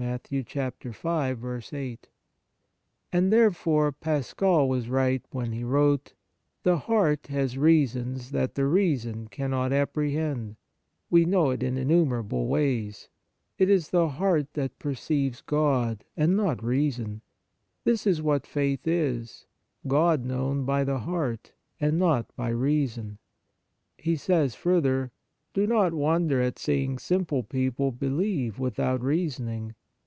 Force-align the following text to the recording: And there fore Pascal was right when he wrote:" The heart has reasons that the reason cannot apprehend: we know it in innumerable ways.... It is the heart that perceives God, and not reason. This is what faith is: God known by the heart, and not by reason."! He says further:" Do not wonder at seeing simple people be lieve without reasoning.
And 0.00 0.46
there 3.30 3.50
fore 3.50 3.92
Pascal 3.92 4.66
was 4.66 4.88
right 4.88 5.22
when 5.30 5.52
he 5.52 5.62
wrote:" 5.62 6.14
The 6.62 6.78
heart 6.78 7.26
has 7.26 7.58
reasons 7.58 8.30
that 8.30 8.54
the 8.54 8.64
reason 8.64 9.28
cannot 9.28 9.74
apprehend: 9.74 10.56
we 11.10 11.26
know 11.26 11.50
it 11.50 11.62
in 11.62 11.76
innumerable 11.76 12.46
ways.... 12.46 13.10
It 13.58 13.68
is 13.68 13.90
the 13.90 14.08
heart 14.08 14.54
that 14.54 14.78
perceives 14.78 15.42
God, 15.42 16.04
and 16.16 16.34
not 16.34 16.64
reason. 16.64 17.20
This 17.84 18.06
is 18.06 18.22
what 18.22 18.46
faith 18.46 18.88
is: 18.88 19.44
God 19.86 20.24
known 20.24 20.64
by 20.64 20.82
the 20.82 21.00
heart, 21.00 21.52
and 21.78 21.98
not 21.98 22.34
by 22.36 22.48
reason."! 22.48 23.18
He 23.98 24.16
says 24.16 24.54
further:" 24.54 25.12
Do 25.52 25.66
not 25.66 25.92
wonder 25.92 26.40
at 26.40 26.58
seeing 26.58 26.98
simple 26.98 27.42
people 27.42 27.92
be 27.92 28.08
lieve 28.08 28.58
without 28.58 29.02
reasoning. 29.02 29.74